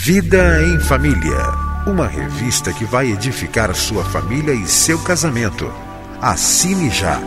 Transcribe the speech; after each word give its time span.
Vida 0.00 0.62
em 0.62 0.78
Família, 0.80 1.38
uma 1.86 2.06
revista 2.06 2.72
que 2.72 2.84
vai 2.84 3.10
edificar 3.10 3.74
sua 3.74 4.04
família 4.04 4.54
e 4.54 4.66
seu 4.66 4.98
casamento. 5.00 5.70
Assine 6.22 6.88
já. 6.88 7.20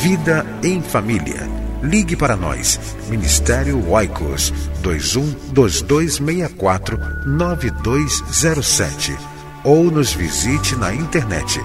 Vida 0.00 0.44
em 0.62 0.80
Família. 0.82 1.46
Ligue 1.82 2.16
para 2.16 2.34
nós. 2.34 2.80
Ministério 3.08 3.86
Oicos 3.90 4.52
21 4.82 5.52
2264 5.52 6.98
9207 7.26 9.16
ou 9.62 9.90
nos 9.90 10.12
visite 10.12 10.74
na 10.74 10.92
internet 10.92 11.62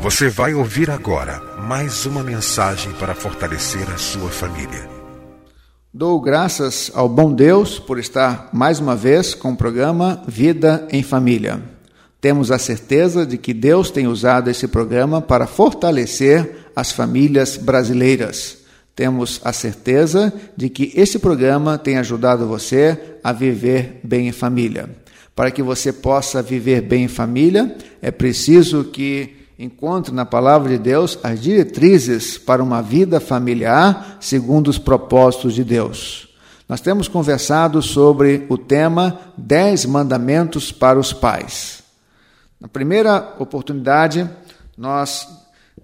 Você 0.00 0.30
vai 0.30 0.54
ouvir 0.54 0.90
agora 0.90 1.42
mais 1.58 2.06
uma 2.06 2.22
mensagem 2.22 2.90
para 2.94 3.14
fortalecer 3.14 3.86
a 3.90 3.98
sua 3.98 4.30
família. 4.30 4.88
Dou 5.92 6.18
graças 6.18 6.90
ao 6.94 7.06
bom 7.06 7.30
Deus 7.30 7.78
por 7.78 7.98
estar 7.98 8.48
mais 8.50 8.80
uma 8.80 8.96
vez 8.96 9.34
com 9.34 9.52
o 9.52 9.56
programa 9.56 10.22
Vida 10.26 10.88
em 10.90 11.02
Família. 11.02 11.62
Temos 12.18 12.50
a 12.50 12.58
certeza 12.58 13.26
de 13.26 13.36
que 13.36 13.52
Deus 13.52 13.90
tem 13.90 14.06
usado 14.06 14.48
esse 14.48 14.66
programa 14.66 15.20
para 15.20 15.46
fortalecer 15.46 16.70
as 16.74 16.90
famílias 16.90 17.58
brasileiras. 17.58 18.56
Temos 18.96 19.38
a 19.44 19.52
certeza 19.52 20.32
de 20.56 20.70
que 20.70 20.94
esse 20.94 21.18
programa 21.18 21.76
tem 21.76 21.98
ajudado 21.98 22.46
você 22.46 22.98
a 23.22 23.32
viver 23.32 24.00
bem 24.02 24.28
em 24.28 24.32
família. 24.32 24.88
Para 25.36 25.50
que 25.50 25.62
você 25.62 25.92
possa 25.92 26.40
viver 26.40 26.80
bem 26.80 27.04
em 27.04 27.08
família, 27.08 27.76
é 28.00 28.10
preciso 28.10 28.84
que 28.84 29.39
encontre 29.60 30.14
na 30.14 30.24
palavra 30.24 30.70
de 30.70 30.78
Deus 30.78 31.18
as 31.22 31.38
diretrizes 31.38 32.38
para 32.38 32.62
uma 32.62 32.80
vida 32.80 33.20
familiar 33.20 34.16
segundo 34.18 34.68
os 34.68 34.78
propósitos 34.78 35.54
de 35.54 35.62
Deus. 35.62 36.28
Nós 36.66 36.80
temos 36.80 37.08
conversado 37.08 37.82
sobre 37.82 38.46
o 38.48 38.56
tema 38.56 39.20
Dez 39.36 39.84
Mandamentos 39.84 40.72
para 40.72 40.98
os 40.98 41.12
Pais. 41.12 41.82
Na 42.58 42.68
primeira 42.68 43.34
oportunidade, 43.38 44.28
nós 44.78 45.28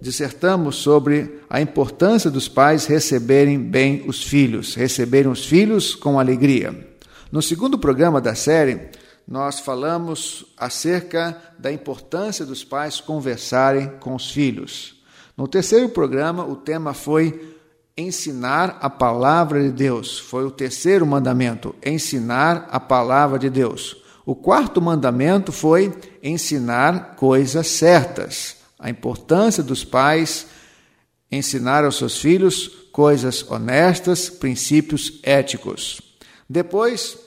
dissertamos 0.01 0.77
sobre 0.77 1.41
a 1.47 1.61
importância 1.61 2.31
dos 2.31 2.47
pais 2.47 2.85
receberem 2.85 3.59
bem 3.59 4.03
os 4.07 4.23
filhos, 4.23 4.73
receberem 4.73 5.31
os 5.31 5.45
filhos 5.45 5.93
com 5.93 6.19
alegria. 6.19 6.87
No 7.31 7.41
segundo 7.41 7.77
programa 7.77 8.21
da 8.21 8.33
série, 8.33 8.89
nós 9.27 9.59
falamos 9.59 10.45
acerca 10.55 11.35
da 11.59 11.71
importância 11.71 12.45
dos 12.45 12.63
pais 12.63 13.01
conversarem 13.01 13.97
com 13.99 14.15
os 14.15 14.31
filhos. 14.31 15.01
No 15.35 15.47
terceiro 15.47 15.89
programa, 15.89 16.45
o 16.45 16.55
tema 16.55 16.93
foi 16.93 17.55
ensinar 17.97 18.77
a 18.81 18.89
palavra 18.89 19.61
de 19.61 19.71
Deus. 19.71 20.17
Foi 20.17 20.45
o 20.45 20.51
terceiro 20.51 21.05
mandamento, 21.05 21.75
ensinar 21.85 22.67
a 22.71 22.79
palavra 22.79 23.37
de 23.37 23.49
Deus. 23.49 23.97
O 24.25 24.35
quarto 24.35 24.81
mandamento 24.81 25.51
foi 25.51 25.93
ensinar 26.23 27.15
coisas 27.15 27.67
certas. 27.67 28.57
A 28.79 28.89
importância 28.89 29.61
dos 29.61 29.83
pais 29.83 30.47
ensinar 31.31 31.83
aos 31.83 31.97
seus 31.97 32.17
filhos 32.17 32.87
coisas 32.91 33.45
honestas, 33.49 34.29
princípios 34.29 35.19
éticos. 35.21 36.01
Depois, 36.49 37.17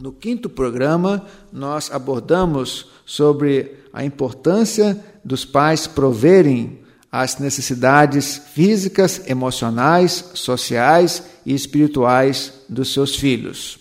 no 0.00 0.12
quinto 0.12 0.48
programa, 0.48 1.24
nós 1.52 1.90
abordamos 1.92 2.86
sobre 3.04 3.76
a 3.92 4.04
importância 4.04 4.98
dos 5.24 5.44
pais 5.44 5.86
proverem 5.86 6.80
as 7.12 7.38
necessidades 7.38 8.40
físicas, 8.54 9.28
emocionais, 9.28 10.30
sociais 10.34 11.24
e 11.44 11.54
espirituais 11.54 12.52
dos 12.68 12.92
seus 12.92 13.16
filhos. 13.16 13.78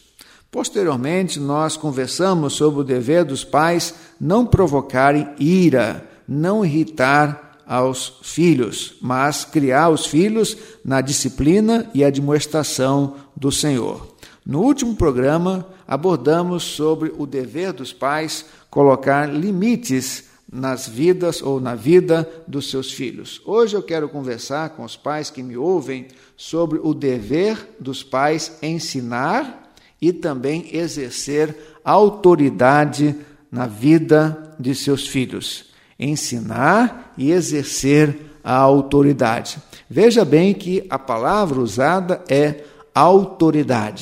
Posteriormente, 0.52 1.40
nós 1.40 1.78
conversamos 1.78 2.54
sobre 2.54 2.82
o 2.82 2.84
dever 2.84 3.24
dos 3.24 3.44
pais 3.44 3.94
não 4.20 4.46
provocarem 4.46 5.30
ira, 5.40 6.10
não 6.28 6.66
irritar 6.66 7.58
aos 7.68 8.14
filhos, 8.24 8.96
mas 9.00 9.46
criar 9.46 9.90
os 9.90 10.08
filhos 10.08 10.58
na 10.84 11.02
disciplina 11.02 11.88
e 11.94 12.04
admoestação 12.04 13.16
do 13.38 13.52
Senhor. 13.52 14.18
No 14.46 14.62
último 14.62 14.96
programa, 14.96 15.68
abordamos 15.88 16.64
sobre 16.64 17.14
o 17.18 17.26
dever 17.26 17.74
dos 17.74 17.94
pais 17.94 18.46
colocar 18.70 19.26
limites 19.28 20.30
nas 20.52 20.88
vidas 20.88 21.42
ou 21.42 21.60
na 21.60 21.76
vida 21.76 22.28
dos 22.48 22.70
seus 22.70 22.92
filhos. 22.92 23.40
Hoje 23.46 23.76
eu 23.76 23.84
quero 23.84 24.10
conversar 24.10 24.72
com 24.72 24.84
os 24.84 24.96
pais 24.96 25.30
que 25.30 25.44
me 25.44 25.56
ouvem 25.56 26.08
sobre 26.36 26.80
o 26.82 26.94
dever 26.94 27.76
dos 27.80 28.02
pais 28.02 28.58
ensinar 28.62 29.72
e 30.02 30.12
também 30.12 30.70
exercer 30.76 31.56
autoridade 31.84 33.16
na 33.52 33.68
vida 33.68 34.56
de 34.60 34.74
seus 34.74 35.08
filhos. 35.08 35.66
Ensinar 36.00 37.14
e 37.18 37.32
exercer 37.32 38.18
a 38.44 38.56
autoridade. 38.56 39.58
Veja 39.90 40.24
bem 40.24 40.54
que 40.54 40.86
a 40.90 40.98
palavra 40.98 41.60
usada 41.60 42.24
é 42.30 42.56
autoridade. 42.56 42.79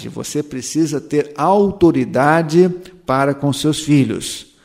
Você 0.10 0.42
precisa 0.42 1.00
ter 1.00 1.32
autoridade 1.36 2.68
para 3.06 3.34
com 3.34 3.54
seus 3.54 3.82
filhos. 3.82 4.56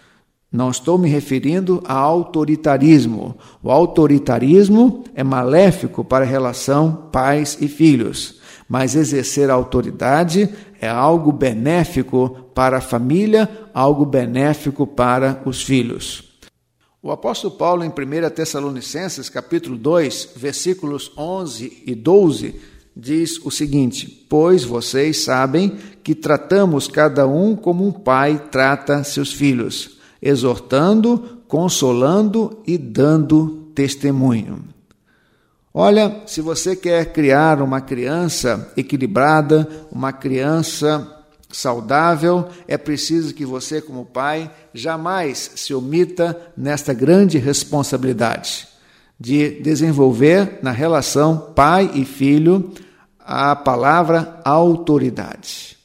Não 0.51 0.71
estou 0.71 0.99
me 0.99 1.09
referindo 1.09 1.83
a 1.85 1.95
autoritarismo. 1.95 3.37
O 3.63 3.71
autoritarismo 3.71 5.05
é 5.15 5.25
maléfico 5.25 6.05
para 6.05 6.25
a 6.25 6.29
relação 6.29 7.09
pais 7.11 7.57
e 7.61 7.69
filhos, 7.69 8.41
mas 8.69 8.95
exercer 8.95 9.51
autoridade 9.51 10.49
é 10.81 10.89
algo 10.89 11.33
benéfico 11.33 12.51
para 12.55 12.79
a 12.79 12.83
família, 12.83 13.49
algo 13.73 14.05
benéfico 14.05 14.87
para 14.87 15.43
os 15.45 15.63
filhos. 15.63 16.33
O 17.03 17.11
apóstolo 17.11 17.55
Paulo, 17.55 17.83
em 17.83 17.89
1 17.89 18.31
Tessalonicenses, 18.31 19.29
capítulo 19.29 19.77
2, 19.77 20.35
versículos 20.37 21.11
11 21.17 21.83
e 21.87 21.95
12, 21.95 22.72
diz 22.97 23.39
o 23.45 23.51
seguinte: 23.51 24.27
Pois 24.29 24.65
vocês 24.65 25.25
sabem 25.25 25.79
que 26.03 26.15
tratamos 26.15 26.89
cada 26.89 27.27
um 27.27 27.57
como 27.57 27.87
um 27.87 27.93
pai 27.93 28.49
trata 28.51 29.05
seus 29.05 29.33
filhos, 29.33 29.99
exortando, 30.21 31.43
consolando 31.49 32.63
e 32.67 32.77
dando 32.77 33.71
testemunho. 33.75 34.65
Olha, 35.75 36.23
se 36.27 36.43
você 36.43 36.77
quer 36.77 37.13
criar 37.13 37.63
uma 37.63 37.81
criança 37.81 38.71
equilibrada, 38.77 39.67
uma 39.91 40.13
criança 40.13 41.19
saudável, 41.51 42.49
é 42.69 42.77
preciso 42.77 43.35
que 43.35 43.45
você, 43.45 43.81
como 43.81 44.05
pai, 44.05 44.51
jamais 44.75 45.53
se 45.55 45.73
omita 45.73 46.39
nesta 46.57 46.93
grande 46.93 47.39
responsabilidade 47.39 48.69
de 49.23 49.61
desenvolver 49.61 50.59
na 50.63 50.73
relação 50.73 51.53
pai 51.55 51.89
e 51.95 52.05
filho 52.05 52.73
a 53.25 53.55
palavra 53.55 54.41
autoridade. 54.45 55.77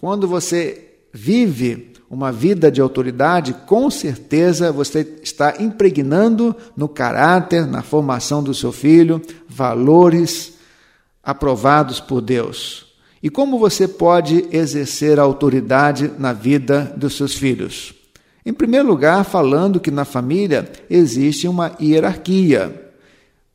Quando 0.00 0.28
você 0.28 0.96
vive 1.12 1.92
uma 2.10 2.30
vida 2.30 2.70
de 2.70 2.80
autoridade, 2.80 3.54
com 3.66 3.90
certeza 3.90 4.70
você 4.70 5.18
está 5.22 5.54
impregnando 5.60 6.54
no 6.76 6.88
caráter, 6.88 7.66
na 7.66 7.82
formação 7.82 8.42
do 8.42 8.54
seu 8.54 8.70
filho, 8.70 9.20
valores 9.48 10.54
aprovados 11.22 12.00
por 12.00 12.20
Deus. 12.20 12.86
E 13.22 13.30
como 13.30 13.58
você 13.58 13.88
pode 13.88 14.46
exercer 14.52 15.18
autoridade 15.18 16.12
na 16.18 16.32
vida 16.32 16.92
dos 16.96 17.16
seus 17.16 17.34
filhos? 17.34 17.94
Em 18.44 18.52
primeiro 18.52 18.86
lugar, 18.86 19.24
falando 19.24 19.80
que 19.80 19.90
na 19.90 20.04
família 20.04 20.70
existe 20.90 21.48
uma 21.48 21.74
hierarquia. 21.80 22.83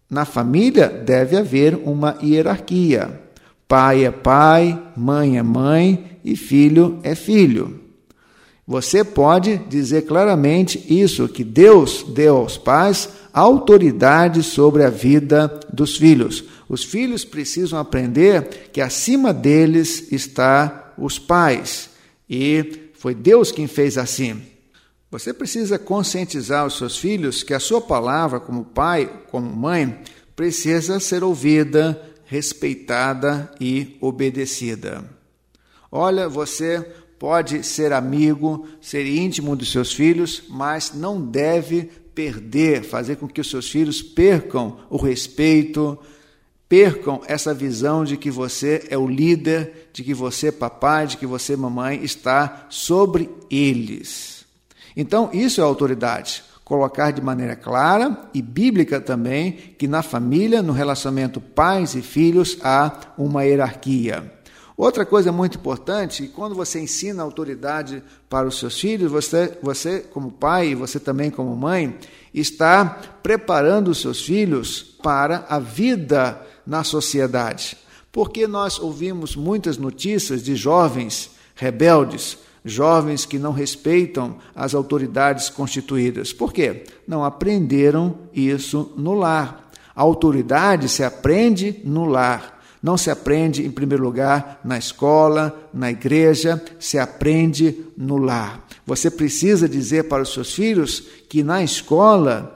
Na 0.10 0.26
família 0.26 0.88
deve 0.88 1.38
haver 1.38 1.76
uma 1.76 2.18
hierarquia. 2.22 3.22
Pai 3.68 4.04
é 4.04 4.12
pai, 4.12 4.82
mãe 4.98 5.38
é 5.38 5.44
mãe 5.44 6.20
e 6.26 6.36
filho 6.36 7.00
é 7.04 7.14
filho. 7.14 7.80
Você 8.66 9.04
pode 9.04 9.58
dizer 9.70 10.04
claramente 10.04 10.84
isso, 10.90 11.28
que 11.28 11.44
Deus 11.44 12.04
deu 12.04 12.38
aos 12.38 12.58
pais 12.58 13.10
autoridade 13.34 14.44
sobre 14.44 14.84
a 14.84 14.90
vida 14.90 15.60
dos 15.72 15.98
filhos. 15.98 16.44
Os 16.68 16.84
filhos 16.84 17.24
precisam 17.24 17.80
aprender 17.80 18.70
que 18.72 18.82
acima 18.82 19.34
deles 19.34 20.12
está 20.12 20.94
os 20.98 21.18
pais. 21.18 21.90
E 22.30 22.90
foi 22.94 23.16
Deus 23.16 23.52
quem 23.52 23.66
fez 23.66 23.98
assim. 23.98 24.42
Você 25.12 25.34
precisa 25.34 25.80
conscientizar 25.80 26.68
os 26.68 26.78
seus 26.78 26.98
filhos 26.98 27.42
que 27.42 27.54
a 27.54 27.60
sua 27.60 27.82
palavra, 27.82 28.40
como 28.40 28.64
pai, 28.64 29.24
como 29.32 29.50
mãe, 29.50 30.00
precisa 30.36 31.00
ser 31.00 31.24
ouvida, 31.24 32.00
respeitada 32.26 33.52
e 33.60 33.98
obedecida. 34.00 35.04
Olha, 35.92 36.30
você 36.30 36.80
pode 37.18 37.64
ser 37.64 37.92
amigo, 37.92 38.68
ser 38.80 39.06
íntimo 39.08 39.56
dos 39.56 39.72
seus 39.72 39.92
filhos, 39.92 40.44
mas 40.48 40.94
não 40.94 41.20
deve 41.20 41.90
perder, 42.14 42.84
fazer 42.84 43.16
com 43.16 43.28
que 43.28 43.42
os 43.42 43.50
seus 43.50 43.70
filhos 43.70 44.04
percam 44.04 44.78
o 44.92 44.98
respeito, 44.98 45.98
percam 46.68 47.22
essa 47.28 47.52
visão 47.52 48.04
de 48.04 48.16
que 48.16 48.30
você 48.30 48.86
é 48.90 48.98
o 48.98 49.08
líder, 49.08 49.90
de 49.92 50.04
que 50.04 50.14
você, 50.14 50.52
papai, 50.52 51.08
de 51.08 51.18
que 51.18 51.26
você, 51.26 51.56
mamãe, 51.56 52.04
está 52.04 52.68
sobre 52.70 53.28
eles. 53.50 54.39
Então, 54.96 55.30
isso 55.34 55.62
é 55.62 55.64
autoridade. 55.64 56.44
Colocar 56.64 57.12
de 57.12 57.22
maneira 57.22 57.56
clara 57.56 58.30
e 58.34 58.42
bíblica 58.42 59.02
também 59.02 59.54
que 59.78 59.88
na 59.88 60.04
família, 60.04 60.62
no 60.62 60.74
relacionamento 60.74 61.42
pais 61.42 61.96
e 61.96 62.02
filhos, 62.02 62.58
há 62.62 62.92
uma 63.18 63.44
hierarquia. 63.44 64.40
Outra 64.80 65.06
coisa 65.06 65.30
muito 65.30 65.58
importante, 65.58 66.32
quando 66.34 66.56
você 66.56 66.80
ensina 66.80 67.22
autoridade 67.22 68.02
para 68.30 68.48
os 68.48 68.58
seus 68.60 68.80
filhos, 68.80 69.12
você, 69.12 69.58
você 69.62 70.00
como 70.00 70.32
pai 70.32 70.70
e 70.70 70.76
você 70.76 70.98
também 70.98 71.30
como 71.30 71.54
mãe, 71.54 71.98
está 72.34 72.86
preparando 73.22 73.90
os 73.90 74.00
seus 74.00 74.22
filhos 74.22 74.82
para 75.04 75.46
a 75.50 75.60
vida 75.60 76.42
na 76.66 76.82
sociedade. 76.86 77.78
Porque 78.10 78.48
nós 78.48 78.80
ouvimos 78.80 79.36
muitas 79.36 79.78
notícias 79.78 80.42
de 80.42 80.56
jovens 80.56 81.32
rebeldes, 81.56 82.38
jovens 82.64 83.26
que 83.26 83.40
não 83.40 83.52
respeitam 83.52 84.38
as 84.56 84.74
autoridades 84.74 85.50
constituídas. 85.50 86.34
Por 86.34 86.54
quê? 86.54 86.84
Não 87.08 87.24
aprenderam 87.24 88.18
isso 88.34 88.94
no 88.98 89.14
lar. 89.14 89.70
A 89.96 90.02
autoridade 90.02 90.88
se 90.88 91.04
aprende 91.04 91.82
no 91.84 92.06
lar. 92.06 92.60
Não 92.82 92.98
se 92.98 93.12
aprende, 93.12 93.66
em 93.66 93.72
primeiro 93.72 94.04
lugar, 94.04 94.62
na 94.64 94.78
escola, 94.78 95.70
na 95.74 95.92
igreja, 95.92 96.64
se 96.80 96.98
aprende 96.98 97.86
no 97.98 98.18
lar. 98.18 98.66
Você 98.86 99.12
precisa 99.12 99.68
dizer 99.68 100.06
para 100.06 100.24
os 100.24 100.34
seus 100.34 100.54
filhos 100.54 101.04
que 101.28 101.44
na 101.44 101.62
escola 101.62 102.56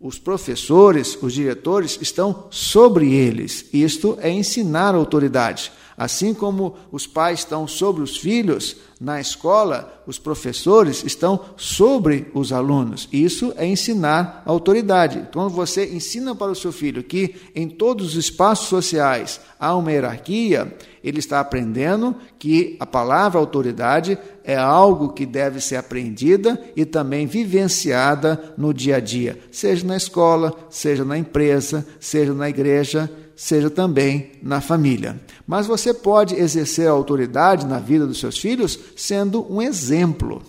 os 0.00 0.18
professores, 0.18 1.18
os 1.20 1.32
diretores 1.32 1.98
estão 2.00 2.44
sobre 2.50 3.12
eles. 3.12 3.66
Isto 3.72 4.16
é 4.20 4.30
ensinar 4.30 4.94
a 4.94 4.98
autoridade. 4.98 5.72
Assim 5.96 6.34
como 6.34 6.74
os 6.92 7.06
pais 7.06 7.40
estão 7.40 7.66
sobre 7.66 8.02
os 8.02 8.18
filhos, 8.18 8.76
na 9.00 9.20
escola, 9.20 10.02
os 10.06 10.18
professores 10.18 11.04
estão 11.04 11.40
sobre 11.56 12.30
os 12.32 12.50
alunos. 12.52 13.08
Isso 13.12 13.52
é 13.56 13.66
ensinar 13.66 14.42
autoridade. 14.46 15.28
Quando 15.32 15.50
você 15.50 15.86
ensina 15.94 16.34
para 16.34 16.52
o 16.52 16.56
seu 16.56 16.72
filho 16.72 17.02
que 17.02 17.34
em 17.54 17.68
todos 17.68 18.08
os 18.08 18.16
espaços 18.16 18.68
sociais 18.68 19.40
há 19.60 19.74
uma 19.74 19.92
hierarquia, 19.92 20.74
ele 21.04 21.18
está 21.18 21.40
aprendendo 21.40 22.16
que 22.38 22.76
a 22.80 22.86
palavra 22.86 23.38
autoridade 23.38 24.18
é 24.42 24.56
algo 24.56 25.12
que 25.12 25.26
deve 25.26 25.60
ser 25.60 25.76
aprendida 25.76 26.58
e 26.74 26.84
também 26.84 27.26
vivenciada 27.26 28.54
no 28.56 28.72
dia 28.72 28.96
a 28.96 29.00
dia, 29.00 29.38
seja 29.50 29.86
na 29.86 29.96
escola, 29.96 30.54
seja 30.70 31.04
na 31.04 31.18
empresa, 31.18 31.86
seja 32.00 32.32
na 32.32 32.48
igreja 32.48 33.10
seja 33.36 33.68
também 33.68 34.32
na 34.42 34.62
família. 34.62 35.20
Mas 35.46 35.66
você 35.66 35.92
pode 35.92 36.34
exercer 36.34 36.88
a 36.88 36.92
autoridade 36.92 37.66
na 37.66 37.78
vida 37.78 38.06
dos 38.06 38.18
seus 38.18 38.38
filhos 38.38 38.78
sendo 38.96 39.46
um 39.52 39.60
exemplo. 39.60 40.42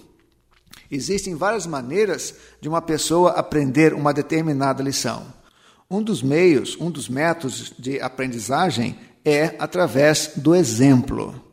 Existem 0.89 1.35
várias 1.35 1.67
maneiras 1.67 2.33
de 2.61 2.69
uma 2.69 2.81
pessoa 2.81 3.31
aprender 3.31 3.93
uma 3.93 4.13
determinada 4.13 4.81
lição. 4.81 5.25
Um 5.91 6.01
dos 6.01 6.23
meios, 6.23 6.77
um 6.79 6.89
dos 6.89 7.09
métodos 7.09 7.73
de 7.77 7.99
aprendizagem 7.99 8.97
é 9.23 9.55
através 9.59 10.31
do 10.37 10.55
exemplo. 10.55 11.43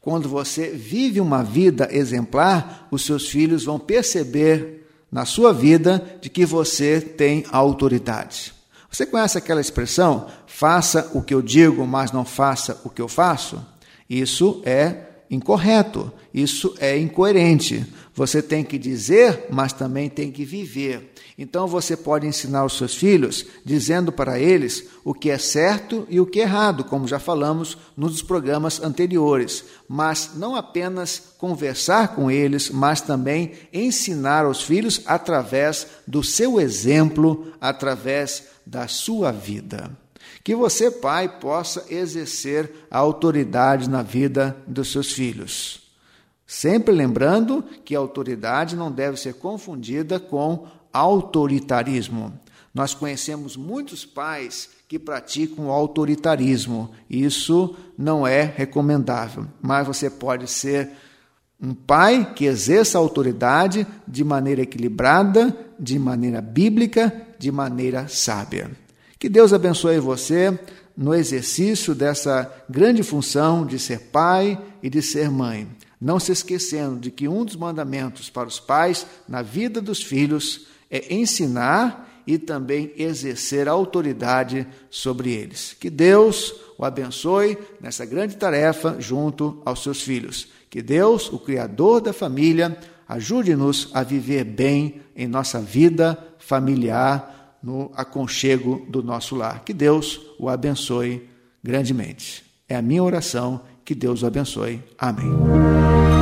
Quando 0.00 0.28
você 0.28 0.70
vive 0.70 1.20
uma 1.20 1.44
vida 1.44 1.88
exemplar, 1.92 2.88
os 2.90 3.04
seus 3.04 3.28
filhos 3.28 3.64
vão 3.64 3.78
perceber 3.78 4.84
na 5.10 5.24
sua 5.24 5.52
vida 5.52 6.18
de 6.20 6.28
que 6.28 6.44
você 6.44 7.00
tem 7.00 7.44
autoridade. 7.52 8.52
Você 8.92 9.06
conhece 9.06 9.38
aquela 9.38 9.60
expressão? 9.60 10.28
Faça 10.46 11.10
o 11.14 11.22
que 11.22 11.32
eu 11.32 11.40
digo, 11.40 11.86
mas 11.86 12.12
não 12.12 12.26
faça 12.26 12.78
o 12.84 12.90
que 12.90 13.00
eu 13.00 13.08
faço? 13.08 13.64
Isso 14.08 14.62
é 14.66 15.11
incorreto, 15.32 16.12
isso 16.32 16.74
é 16.78 16.98
incoerente. 16.98 17.86
Você 18.14 18.42
tem 18.42 18.62
que 18.62 18.78
dizer, 18.78 19.46
mas 19.50 19.72
também 19.72 20.10
tem 20.10 20.30
que 20.30 20.44
viver. 20.44 21.14
Então 21.38 21.66
você 21.66 21.96
pode 21.96 22.26
ensinar 22.26 22.66
os 22.66 22.76
seus 22.76 22.94
filhos 22.94 23.46
dizendo 23.64 24.12
para 24.12 24.38
eles 24.38 24.84
o 25.02 25.14
que 25.14 25.30
é 25.30 25.38
certo 25.38 26.06
e 26.10 26.20
o 26.20 26.26
que 26.26 26.40
é 26.40 26.42
errado, 26.42 26.84
como 26.84 27.08
já 27.08 27.18
falamos 27.18 27.78
nos 27.96 28.20
programas 28.20 28.82
anteriores, 28.82 29.64
mas 29.88 30.32
não 30.36 30.54
apenas 30.54 31.34
conversar 31.38 32.14
com 32.14 32.30
eles, 32.30 32.68
mas 32.68 33.00
também 33.00 33.52
ensinar 33.72 34.44
aos 34.44 34.62
filhos 34.62 35.00
através 35.06 35.86
do 36.06 36.22
seu 36.22 36.60
exemplo, 36.60 37.50
através 37.58 38.44
da 38.66 38.86
sua 38.86 39.32
vida. 39.32 40.01
Que 40.44 40.54
você, 40.54 40.90
pai, 40.90 41.38
possa 41.38 41.84
exercer 41.88 42.86
a 42.90 42.98
autoridade 42.98 43.88
na 43.88 44.02
vida 44.02 44.56
dos 44.66 44.90
seus 44.90 45.12
filhos. 45.12 45.82
Sempre 46.46 46.94
lembrando 46.94 47.64
que 47.84 47.94
a 47.94 47.98
autoridade 47.98 48.76
não 48.76 48.90
deve 48.90 49.16
ser 49.16 49.34
confundida 49.34 50.18
com 50.20 50.66
autoritarismo. 50.92 52.32
Nós 52.74 52.92
conhecemos 52.92 53.56
muitos 53.56 54.04
pais 54.04 54.68
que 54.88 54.98
praticam 54.98 55.70
autoritarismo. 55.70 56.90
Isso 57.08 57.74
não 57.96 58.26
é 58.26 58.42
recomendável, 58.42 59.46
mas 59.60 59.86
você 59.86 60.10
pode 60.10 60.46
ser 60.46 60.90
um 61.60 61.74
pai 61.74 62.32
que 62.34 62.44
exerça 62.44 62.98
a 62.98 63.00
autoridade 63.00 63.86
de 64.06 64.24
maneira 64.24 64.62
equilibrada, 64.62 65.56
de 65.78 65.98
maneira 65.98 66.40
bíblica, 66.40 67.26
de 67.38 67.52
maneira 67.52 68.08
sábia. 68.08 68.70
Que 69.22 69.28
Deus 69.28 69.52
abençoe 69.52 70.00
você 70.00 70.58
no 70.96 71.14
exercício 71.14 71.94
dessa 71.94 72.52
grande 72.68 73.04
função 73.04 73.64
de 73.64 73.78
ser 73.78 74.10
pai 74.10 74.60
e 74.82 74.90
de 74.90 75.00
ser 75.00 75.30
mãe. 75.30 75.68
Não 76.00 76.18
se 76.18 76.32
esquecendo 76.32 76.98
de 76.98 77.08
que 77.08 77.28
um 77.28 77.44
dos 77.44 77.54
mandamentos 77.54 78.28
para 78.28 78.48
os 78.48 78.58
pais 78.58 79.06
na 79.28 79.40
vida 79.40 79.80
dos 79.80 80.02
filhos 80.02 80.66
é 80.90 81.14
ensinar 81.14 82.24
e 82.26 82.36
também 82.36 82.92
exercer 82.96 83.68
autoridade 83.68 84.66
sobre 84.90 85.30
eles. 85.30 85.76
Que 85.78 85.88
Deus 85.88 86.52
o 86.76 86.84
abençoe 86.84 87.56
nessa 87.80 88.04
grande 88.04 88.36
tarefa 88.36 88.96
junto 88.98 89.62
aos 89.64 89.84
seus 89.84 90.02
filhos. 90.02 90.48
Que 90.68 90.82
Deus, 90.82 91.32
o 91.32 91.38
Criador 91.38 92.00
da 92.00 92.12
família, 92.12 92.76
ajude-nos 93.08 93.88
a 93.94 94.02
viver 94.02 94.42
bem 94.42 95.00
em 95.14 95.28
nossa 95.28 95.60
vida 95.60 96.18
familiar, 96.40 97.41
no 97.62 97.90
aconchego 97.94 98.84
do 98.88 99.02
nosso 99.02 99.36
lar. 99.36 99.62
Que 99.64 99.72
Deus 99.72 100.20
o 100.38 100.48
abençoe 100.48 101.28
grandemente. 101.62 102.44
É 102.68 102.76
a 102.76 102.82
minha 102.82 103.02
oração. 103.02 103.62
Que 103.84 103.94
Deus 103.94 104.22
o 104.22 104.26
abençoe. 104.26 104.82
Amém. 104.98 106.21